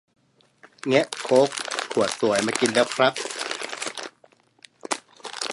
[0.87, 1.49] แงะโค้ก
[1.91, 3.13] ขวดสวยมากินแล้วครับ